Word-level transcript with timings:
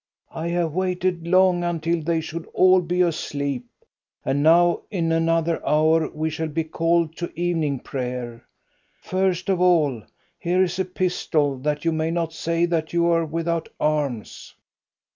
"I 0.33 0.47
have 0.47 0.73
waited 0.73 1.27
long, 1.27 1.63
until 1.63 2.01
they 2.01 2.21
should 2.21 2.47
all 2.55 2.81
be 2.81 3.01
asleep, 3.03 3.67
and 4.25 4.41
now 4.41 4.81
in 4.89 5.11
another 5.11 5.63
hour 5.63 6.09
we 6.09 6.31
shall 6.31 6.47
be 6.47 6.63
called 6.63 7.15
to 7.17 7.31
evening 7.39 7.81
prayer. 7.81 8.43
First 8.99 9.47
of 9.47 9.61
all, 9.61 10.01
here 10.39 10.63
is 10.63 10.79
a 10.79 10.85
pistol, 10.85 11.55
that 11.59 11.85
you 11.85 11.91
may 11.91 12.09
not 12.09 12.33
say 12.33 12.65
that 12.65 12.93
you 12.93 13.05
are 13.09 13.27
without 13.27 13.69
arms." 13.79 14.55